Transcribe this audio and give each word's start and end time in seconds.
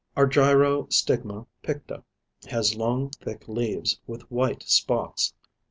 Argyrostigma 0.17 1.45
picta 1.61 2.03
has 2.49 2.73
long, 2.75 3.11
thick 3.11 3.47
leaves, 3.47 3.99
with 4.07 4.31
white 4.31 4.63
spots. 4.63 5.35